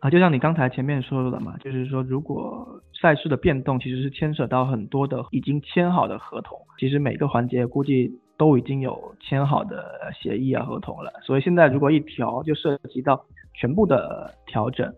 [0.00, 9.84] 啊，就像你刚才前面说的嘛，就是说如果赛事的变动其实是牵扯到很多的已经签好的合同，其实每个环节估计都已经有签好的
[10.20, 14.92] 协议啊合同了，所以现在如果一调就涉及到全部的调整，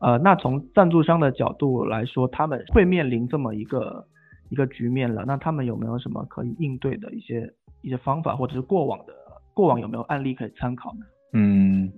[0.00, 4.06] 呃，那从赞助商的角度来说，他们会面临这么一个
[4.48, 9.12] 一个局面了，那他们有没有什么可以应对的一些一些方法，或者是过往的
[9.52, 11.00] 过往有没有案例可以参考呢？
[11.32, 11.92] 嗯，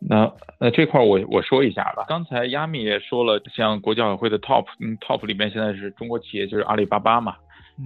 [0.00, 2.04] 那那这块我我说一下吧。
[2.08, 7.36] 刚才亚米也说了，像国际奥委会的 top，嗯，top 里面现在是中国企业，就是阿里巴巴嘛。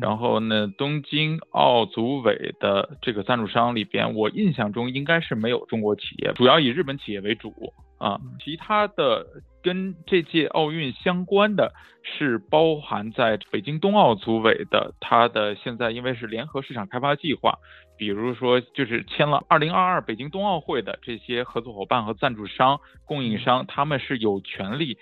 [0.00, 7.54] 然后呢，东京奥组委的这个赞助商里边，我印象中应该是没有中国企业，主要以日本企业为主
[7.98, 8.20] 啊。
[8.42, 9.26] 其他的
[9.62, 17.58] 跟这届奥运相关的是包含在北京冬奥组委的，它的现在因为是联合市场开发计划，
[17.96, 24.98] 比如说就是签了二零二二北京冬奥会的这些合作伙伴和赞助商、供应商，他们是有权利。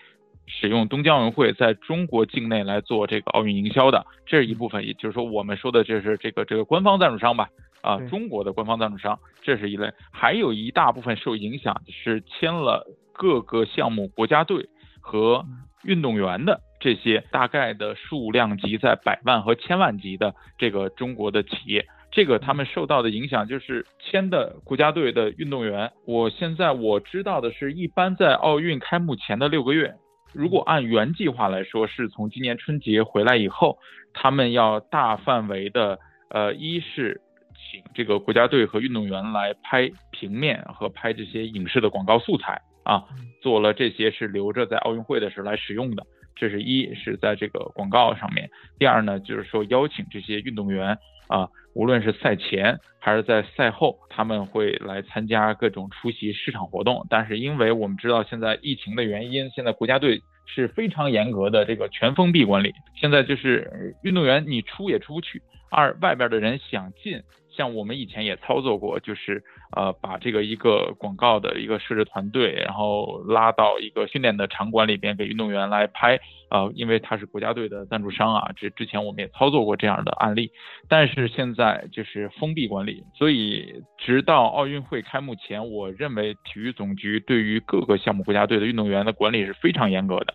[0.49, 7.49] 使用东京奥运会在中国境内来做这个奥运营销的，这是一部分，也就是说我们说的这是这个这个官方赞助商吧，
[7.83, 14.69] 啊，对中国的官方赞助商，这是一类，还有一大部分受影响是签了各个项目国家队
[15.01, 15.45] 和
[15.85, 21.85] 运动员的这些大概的数量级在百万和千万级的这个中国的企业。
[22.13, 29.95] 这个他们受到的影响就是签的国家队的运动员，我现在我知道的是，一般在奥运开幕前的六个月，
[30.35, 33.79] 如果按原计划来说，是从今年春节回来以后，
[34.13, 37.23] 他们要大范围的，呃，一是
[37.73, 43.03] 请这个国家队和运动员来拍平面和拍这些影视的广告素材啊，
[43.41, 46.07] 做了这些是留着在奥运会的时候来使用的。
[46.37, 57.07] 这是一是在这个广告上面，第二呢，就是说邀请这些运动员啊，无论是赛前还是在赛后，他们会来参加各种出席市场活动。
[57.09, 62.73] 但是因为我们知道现在疫情的原因，现在国家队是非常严格的这个全封闭管理。
[62.97, 67.23] 现在就是呃运动员你出也出不去，二外边的人想进。
[67.55, 69.43] 像我们以前也操作过，就是
[69.77, 76.19] 呃把这个一个广告的一个设置团队，然后拉到一个训练的场馆里边给运动员来拍，
[76.51, 80.51] 呃，因为他是国家队的赞助商啊，这之前我们也操作过这样的案例，
[80.89, 90.35] 但是现在就是封闭管理，所以直到奥运会开幕前，我认为体育总局对于各个项目国家队的运动员的管理是非常严格的，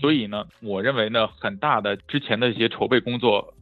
[0.00, 3.54] 所以呢，我认为呢，很大的之前的一些筹备工作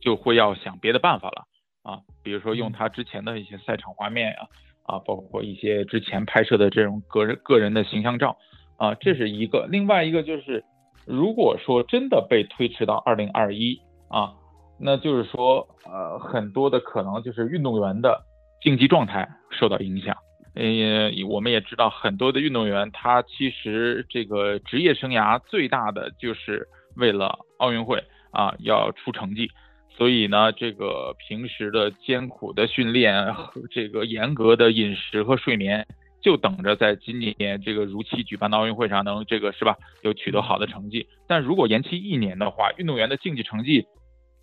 [0.00, 1.44] 就会要想别的办法了。
[1.84, 4.48] 啊，比如说用他之前的一些赛场画面呀、
[4.84, 8.36] 啊，包括一些之前拍摄的这种个人个人的形象照，
[8.78, 9.68] 啊，这是一个。
[9.70, 10.64] 另外一个就是，
[11.06, 14.32] 如果说真的被推迟到二零二一啊，
[14.80, 18.24] 那就是说，呃，很多的可能就是运动员的
[18.62, 20.16] 竞技状态受到影响。
[20.54, 26.66] 呃，我们也知道很多的运动员，他其实这个职业生涯最大的就是
[26.96, 29.50] 为了奥运会啊，要出成绩。
[29.96, 35.86] 所以呢，这个平时的艰苦的训练和这个严格的饮食和睡眠，
[36.20, 41.06] 就等着在今年这个如期举办的奥运会上能这个是吧，有取得好的成绩。
[41.28, 43.86] 但如果延期一年的话，运动员的竞技成绩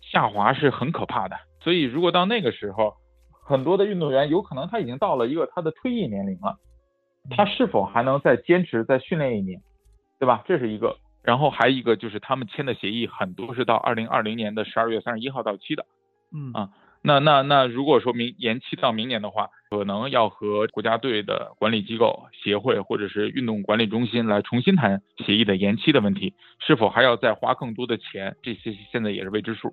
[0.00, 1.36] 下滑是很可怕的。
[1.60, 2.94] 所以如果到那个时候，
[3.44, 6.56] 很多的运动员有可能他已经到了一个他的退役年龄了，
[7.36, 9.60] 他是否还能再坚持再训练一年，
[10.18, 10.42] 对吧？
[10.46, 10.96] 这是一个。
[11.22, 15.86] 然后还一个就是他们签的协议很多是到二零二零年的十二月三十一号到期的，
[16.32, 16.70] 嗯啊，
[17.02, 29.72] 那那那如果说明延期到明年的话，可能要和国家队的管理机构协会或者是运动管理中心来重新谈协议的延期的问题，是否还要再花更多的钱，这些现在也是未知数。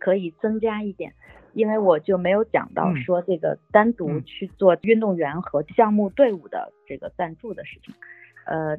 [0.00, 1.14] 可以增加一点，
[1.54, 7.94] 因为我就没有讲到嗯说这个单独嗯去做运动员和项目队伍的这个赞助的事情。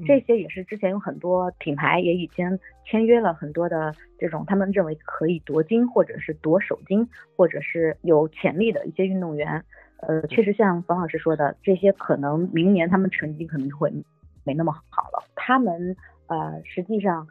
[0.05, 9.63] 这些也是之前有很多品牌也已经签约了很多的这种他们认为可以夺金或者是夺首金或者是有潜力的一些运动员。
[10.01, 13.91] 呃，确实像冯老师说的，这些可能明年他们成绩可能就会
[14.43, 15.23] 没那么好了。
[15.35, 15.95] 他们
[16.27, 17.27] 呃，实际上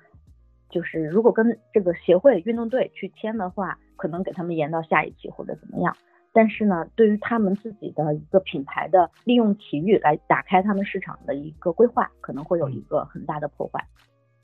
[0.71, 5.97] 就是如果跟这个协会运动队去签的话，可能给他们延到下一期或者怎么样。
[6.35, 13.87] 但是呢，对于他们自己的一个品牌的利用体育来打开他们市场的一个规划，可能会有一个很大的破坏。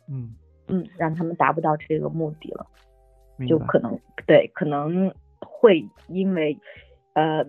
[0.08, 0.32] 嗯，
[0.68, 2.64] 嗯，让他们达不到这个目的了，
[3.48, 6.56] 就可能对，可能会因为
[7.14, 7.44] 呃，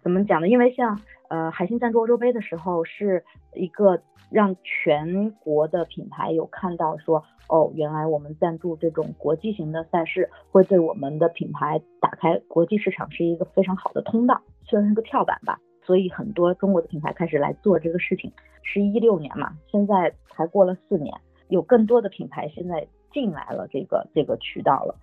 [0.00, 0.48] 怎么讲呢？
[0.48, 15.58] 因为像呃海信赞助欧洲杯的时候，是一个让全国的品牌有看到说，哦，原来我们赞助这种国际型的赛事，会对我们的品牌打开国际市场是一个非常好的通道，算是个跳板吧。
[15.84, 21.14] 所以很多中国的品牌开始来做这个事情，是一六年嘛，现在才过了四年，
[21.48, 24.96] 有更多的品牌现在进来了这个这个渠道了，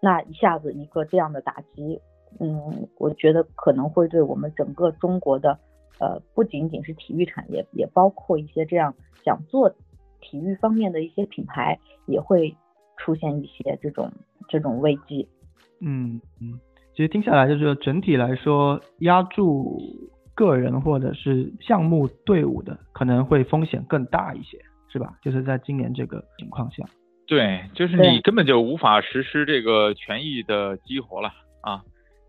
[0.00, 2.00] 那一下子一个这样的打击，
[2.40, 5.58] 嗯，我觉得可能会对我们整个中国的，
[5.98, 8.94] 呃，不仅仅是体育产业，也包括一些这样
[9.24, 9.68] 想做
[10.20, 12.56] 体育方面的一些品牌，也会
[12.96, 14.12] 出现一些这种
[14.48, 15.28] 这种危机。
[15.80, 16.58] 嗯嗯，
[16.92, 19.80] 其实听下来就是整体来说，压住
[20.34, 25.16] 个人或者是项目队伍的可能会风险更大一些，是吧？
[25.22, 26.84] 就是在今年这个情况下，
[27.26, 31.84] 对，就是你根本就无法实施这个权益的激活了啊，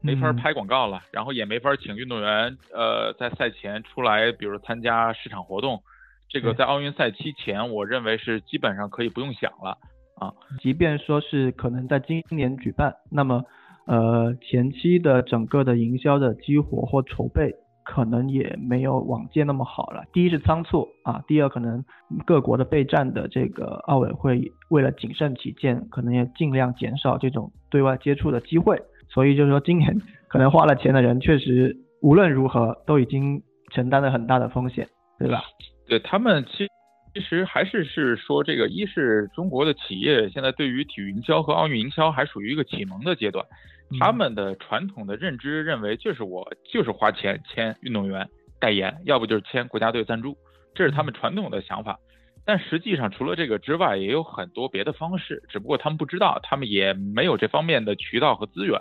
[0.05, 5.81] 没法嗯拍广告了，然后也没法请运动员呃在赛前出来，比如参加市场活动。
[6.27, 9.77] 这个在奥运赛期前，我认为是基本上可以不用想了
[10.19, 10.33] 啊。
[10.59, 13.43] 即便说是可能在今年举办，那么
[13.85, 17.53] 呃前期的整个的营销的激活或筹备，
[17.85, 20.03] 可能也没有往届那么好了。
[20.11, 21.85] 第一是仓促啊，第二可能
[22.25, 28.81] 各国的备战的这个奥委会为了谨慎起见，可能也尽量减少这种对外接触的机会。
[29.09, 33.41] 所以就是说，今年可能花了钱的人，确实无论如何都已经
[33.71, 34.87] 承担了很大的风险，
[35.17, 35.41] 对吧？
[35.87, 36.67] 对他们其
[37.13, 43.45] 其实还是是说这个，一是中国的企业现在对于体育营销和奥运营销还属于一个启蒙的阶段，
[43.91, 48.27] 嗯他们的传统的认知认为就是我就是花钱签运动员
[48.59, 50.35] 代言，要不就是签国家队赞助，
[50.73, 51.97] 这是他们传统的想法。
[52.45, 58.79] 但实际上，除了这个之外，也有很多别的方式，只不过他们不知道，他们也没有这方面的渠道和资源。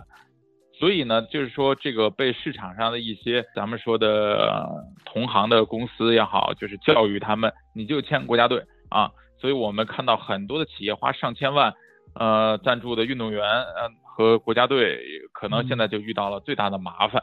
[0.79, 4.67] 所以呢，就是说这个被市场上的一些咱们说的呃
[5.07, 9.11] 同行的公司也好，就是教育他们，你就签国家队啊。
[9.39, 11.73] 所以我们看到很多的企业花上千万，
[12.15, 14.99] 呃，赞助的运动员，呃，和国家队，
[15.33, 17.23] 可能现在就遇到了最大的麻烦。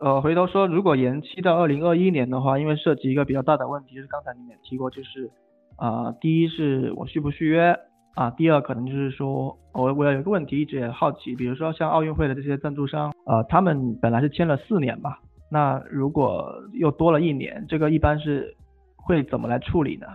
[0.00, 5.30] 呃，回头说，如果延期到二零二一年的话，因为涉及一个比较大的问题，就是刚才你们也提过，就是
[5.78, 7.74] 啊、第一是我续不续约
[8.16, 18.52] 啊，第二可能就是说，我我有一个问题一直也好奇，比如说像奥运会的这些赞助商，呃，他们本来是签了四年吧，那如果又多了一年，这个一般是
[18.96, 20.06] 会怎么来处理呢？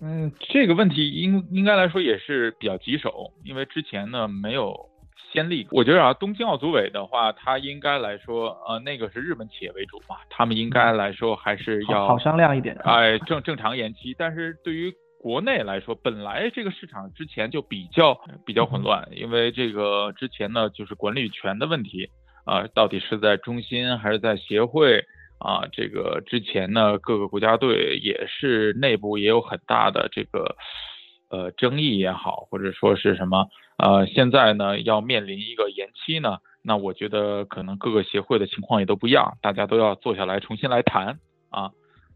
[0.00, 4.74] 嗯，这个问题应应该来说也是比较棘手，因为之前呢没有
[5.32, 5.66] 先例。
[5.72, 12.74] 我觉得啊，东京奥组委的话，它应该来说，呃，那个是日本企业为主嘛，他们应该来说还是要好好商量一点。
[12.84, 14.90] 哎，正正常延期，但是对于
[15.22, 22.08] 国内来说，本来这个市场之前就比较比较混乱，因为这个之前呢就是管理权的问题
[22.46, 25.04] 啊、到底是在中心还是在协会
[25.38, 25.68] 啊？
[25.72, 30.56] 这个之前呢各个国家队也是内部也有很大的这个
[31.28, 33.46] 呃争议也好，或者说是什么
[33.76, 41.18] 呃，现在呢要面临一个延期呢，那我觉得可能各个协会的情况也都不一样，大家都要坐下来重新来谈
[41.50, 41.72] 啊。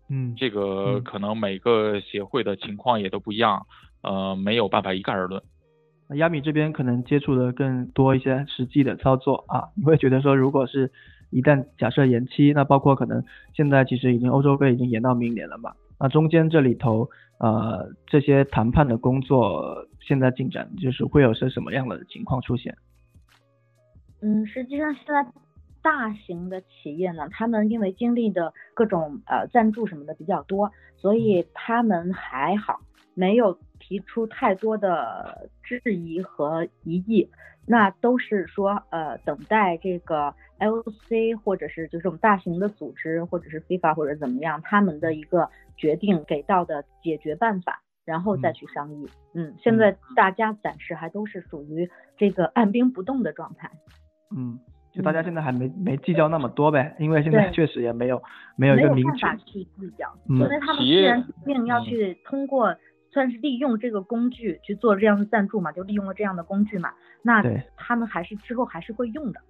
[0.09, 3.67] 嗯，这个可能每个协会的情况也都不一样，
[4.03, 5.43] 呃，没有办法一概而论。
[6.09, 10.93] 那亚米这边可能接触的更多一些实际的操作啊， 你会觉得说，如果是
[11.31, 13.25] 一旦假设延期，那包括可能
[13.55, 22.77] 现在其实已经欧洲杯已经延到明年了嘛，那中间这里头呃这些谈判的工作现在进展就是会有些什么样的情况出现？
[24.21, 25.23] 嗯，实际上现在
[25.85, 32.81] 大型的企业呢，他们因为经历的各种呃赞助什么的比较多，所以他们还好，
[33.13, 37.31] 没有提出太多的质疑和疑义。
[37.67, 49.09] 那都是说呃等待这个 LC 或者是就这种大型的组织或者是 FIFA 或者怎么样他们的一个决定给到的解决办法，然后再去商议。
[49.35, 53.71] 嗯，现在大家暂时还都是属于这个按兵不动的状态。
[54.35, 54.59] 嗯，
[54.95, 58.23] 就大家现在还没没计较那么多呗，因为现在确实也没有
[58.57, 60.39] 没有没一个明确有办法去计较，嗯。
[60.39, 62.77] 因为他们企业既然决定要去通过，
[63.11, 66.93] 算是利用这个工具去做这样的赞助嘛，就利用了这样的工具嘛，
[67.23, 67.43] 那
[67.77, 69.41] 他们还是之后还是会用的，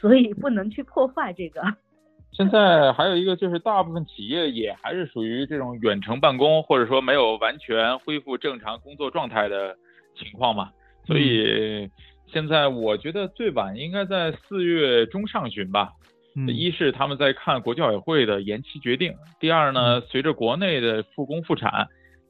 [0.00, 1.62] 所以不能去破坏这个。
[2.32, 9.74] 现在还有一个就是，大部分企业也还是属于这种远程办公，或者说没有完全恢复正常工作状态的
[10.14, 10.70] 情况嘛。
[11.06, 11.90] 所以
[12.32, 15.92] 现在我觉得最晚应该在四月中上旬吧。
[16.36, 21.88] 嗯一是他们在看国际奥委会的延期决定，第二呢，随着国内的复工复产，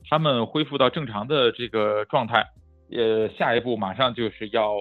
[0.09, 2.47] 他们恢复到正常的这个状态，
[2.91, 4.77] 呃，下一步马上就是要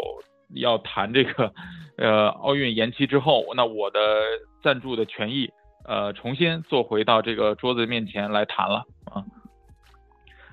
[0.53, 1.51] 要谈这个，
[1.97, 3.99] 呃，奥运延期之后，那我的
[4.63, 5.49] 赞助的权益，
[5.83, 9.25] 呃，重新坐回到这个桌子面前来谈了啊。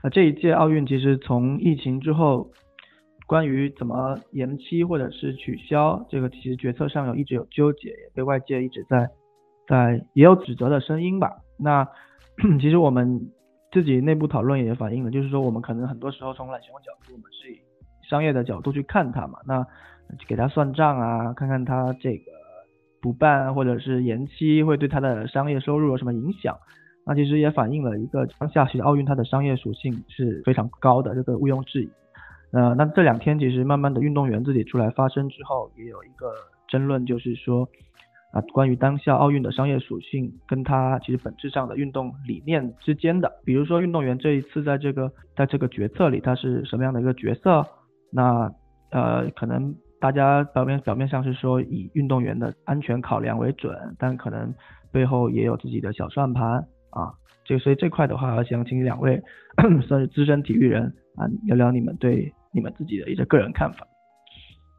[0.03, 2.51] 呃，这一届奥运其实从疫情之后，
[3.27, 9.09] 关于怎么延期或者是取消这个，其实决策上有一直有纠结，也被外界一直在
[9.67, 11.39] 在也有指责的声音吧。
[11.59, 11.89] 那
[12.61, 13.31] 其实我们
[13.73, 17.59] 自己内部讨论也反映了，就是说我们可能很多时候从懒熊角度，我们是以
[18.09, 19.67] 商业的角度去看它嘛，那
[20.29, 22.33] 给他算账啊，看看他这个
[23.01, 26.57] 补办或者是延期会对他的商业收入有什么影响。
[27.07, 31.91] 那其实也反映了一个当下其实奥运它的商业属性是非常高的，这个毋庸置疑。
[32.55, 36.33] 呃，那这两天其实慢慢的运动员自己出来发声之后，也有一个
[36.69, 37.69] 争论，就是说
[38.33, 47.67] 啊，关于当下奥运的商业属性跟它其实本质上的运动理念之间的，比如说运动员这一次在这个在这个决策里他是什么样的一个角色，
[48.13, 48.49] 那
[48.91, 54.55] 呃可能大家表面表面上是说以运动员的安全考量为准，但可能
[54.93, 57.11] 背后也有自己的小算盘啊。
[57.45, 59.21] 这所以这块的话，想请两位
[59.87, 63.87] 算是资深体育人啊，聊聊你们对你们自己的一些个人看法。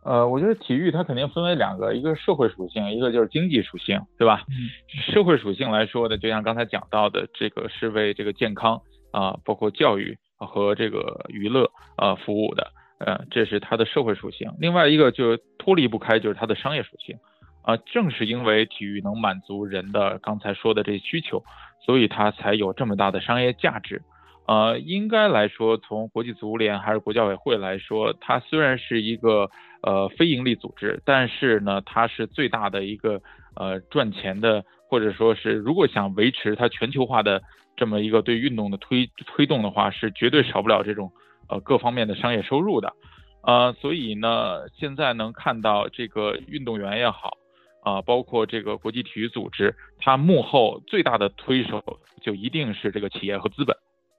[0.05, 4.45] 呃，我觉得体育它肯定分为两个，一个是社会属性，一个就是经济属性，对吧？
[4.49, 4.69] 嗯
[5.11, 8.80] 社会属性来说的，就像刚才讲到的，这个是为这个健康
[9.11, 14.51] 啊、包括教育和这个娱乐啊、服务的，呃，这是它的社会属性。
[14.59, 17.17] 另外一个就脱离不开就是它的商业属性
[17.63, 21.43] 啊、正是因为体育能满足人的刚才说的这需求，
[21.84, 24.03] 所以它才有这么大的商业价值。
[24.47, 29.49] 呃，应该来说，从国际足联还是国教委会来说，它虽然是一个
[29.81, 33.21] 呃非盈利组织，但是呢，它是最大的一个
[33.55, 37.41] 呃赚钱的，或者说是如果想维持它全球化的
[37.75, 41.11] 这么一个对运动的推推动的话，是绝对少不了这种
[41.49, 42.93] 呃各方面的商业收入的。
[43.41, 47.37] 呃，所以呢，现在能看到这个运动员也好，
[47.83, 51.83] 啊、包括这个国际体育组织，它幕后最大的推手
[52.21, 53.75] 就一定是这个企业和资本。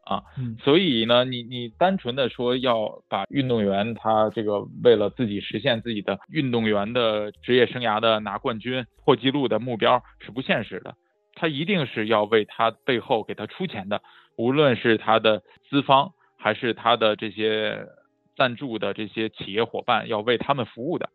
[0.07, 0.57] 啊，嗯。
[0.63, 10.95] 所以呢，你你单纯的说要把运动员他这个为了自己实现自己的运动员的职业生涯的拿冠军、破纪录的目标是不现实的，
[11.35, 14.01] 他一定是要为他背后给他出钱的，
[14.37, 17.87] 无论是他的资方还是他的这些
[18.37, 21.11] 赞助的这些企业伙伴，要为他们服务的。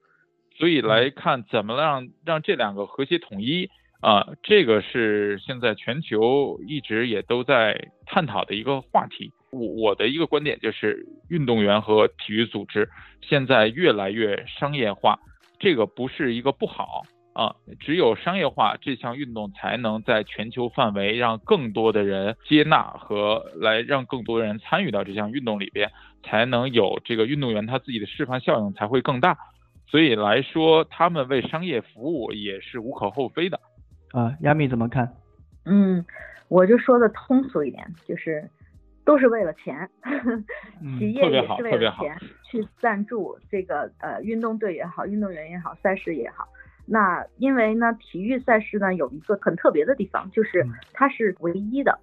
[0.57, 3.69] 所以来看怎么让让这两个和谐统一
[4.01, 9.31] 啊、这个是现在全球一直也都在探讨的一个话题。
[9.51, 12.89] 我我的一个观点就是，运动员和体育组织
[13.21, 15.19] 现在越来越商业化，
[15.59, 25.91] 这个不是一个不好啊，只有商业化这项运动才能在全球范围让更多的人接纳和来让更多人参与到这项运动里边，
[26.23, 29.37] 才能有这个运动员他自己的示范效应才会更大。
[29.87, 33.59] 所以来说，他们为商业服务也是无可厚非的。
[34.13, 35.15] 啊，亚米怎么看？
[35.65, 36.03] 嗯，
[36.47, 38.49] 我就说的通俗一点，就是
[39.05, 39.89] 都是为了钱，
[40.81, 46.47] 嗯企业也是为好特别好了钱去赞助这个呃运动队也好，运动员也好，赛事也好。
[46.85, 51.97] 那因为呢，体育赛事呢有一个很特别的地方，就是嗯它是唯一的，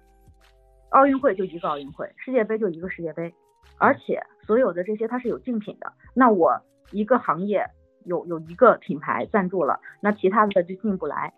[0.89, 3.31] 奥运会就一个奥运会，世界杯就一个世界杯，
[3.77, 5.93] 而且所有的这些它是有竞品的。
[6.15, 6.59] 那我
[6.91, 7.67] 一个行业
[8.05, 11.33] 有有一个品牌赞助了，那其他的就进不来，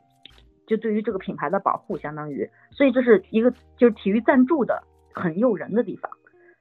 [0.71, 4.81] 就对于这个品牌的保护相当于，所以这是一个就是体育赞助的
[5.13, 6.09] 很诱人的地方。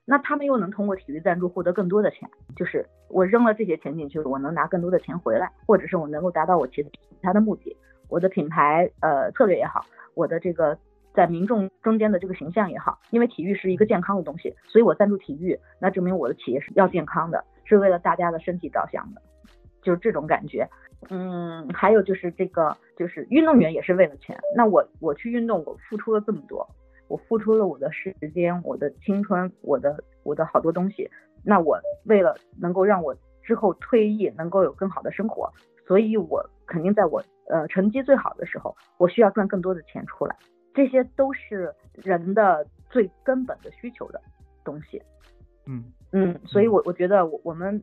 [0.04, 6.84] 那他们又能通过体育赞助获得更多的钱，就是我扔了这些钱进去，我能拿更多的钱回来，或者是我能够达到我其
[7.22, 7.76] 他的目的，
[8.08, 10.76] 我的品牌呃策略也好，我的这个
[11.14, 19.22] 在民众中间的这个形象也好，因为体育是一个健康的东西，所以我赞助体育，那证明我的企业是要健康的，是为了大家的身体着想的，
[19.80, 20.68] 就是这种感觉。
[21.08, 24.38] 嗯，还有就是这个，就是运动员也是为了钱。
[24.54, 26.68] 那我我去运动，我付出了这么多，
[27.08, 31.10] 我付出了我的时间、我的青春、我的我的好多东西。
[31.42, 35.50] 那我为了能够让我之后退役能够有更好的生活，
[35.86, 40.36] 所以我肯定在我呃成绩最好的时候，我需要赚更多的钱出来。
[40.74, 44.20] 这些都是人的最根本的需求的
[44.62, 45.02] 东西。
[45.66, 47.82] 嗯嗯，所以我我觉得我我们，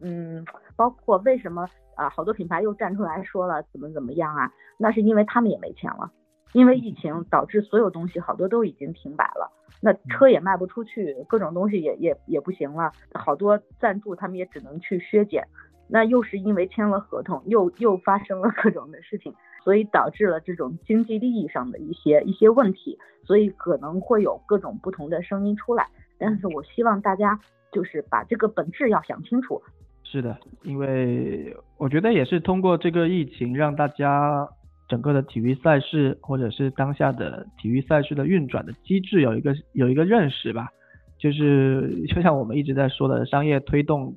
[0.00, 0.44] 嗯，
[0.76, 1.66] 包括为什么
[2.00, 6.10] 啊，好多品牌又站出来说了怎么怎么样啊，那是因为他们也没钱了，
[6.54, 15.46] 因为疫情导致所有东西好多都已经停摆了，那车也卖不出去，各种东西也也也不行了，好多赞助他们也只能去削减，
[15.88, 25.86] 那又是因为签了合同，又又发生了各种的事情，所以导致了这种经济利益上的一些一些问题，所以可能会有各种不同的声音出来。
[26.18, 27.38] 但是我希望大家
[27.72, 29.62] 就是把这个本质要想清楚。
[30.10, 34.48] 是的，因为我觉得也是通过这个疫情，让大家
[34.88, 40.68] 整个的体育赛事或者是当下的体育赛事的运转的机制有一个有一个认识吧。
[41.16, 44.12] 就是就像我们一直在说的，商业推动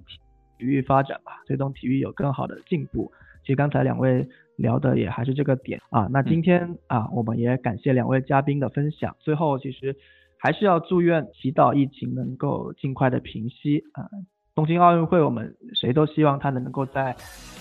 [0.58, 3.12] 体育发展吧，推动体育有更好的进步。
[3.42, 6.08] 其实刚才两位聊的也还是这个点啊。
[6.10, 9.16] 那今天啊，我们也感谢两位嘉宾的分享。
[9.20, 9.96] 最后，其实
[10.40, 14.10] 还是要祝愿祈祷疫情能够尽快的平息啊。
[14.56, 17.12] 东京奥运会，我们谁都希望它能够在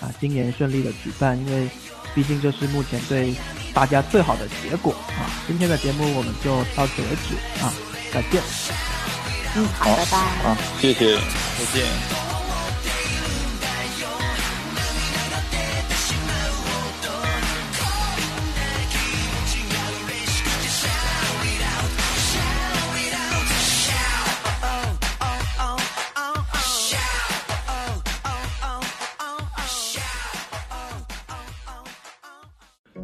[0.01, 1.68] 啊今年顺利的举办，因为
[2.14, 3.34] 毕竟这是目前对
[3.72, 5.24] 大家最好的结果啊。
[5.47, 7.34] 今天的节目我们就到此为止
[7.64, 7.72] 啊，
[8.12, 8.43] 再见。
[9.57, 10.18] 嗯，好，拜拜。
[10.43, 12.32] 好，谢谢，再见。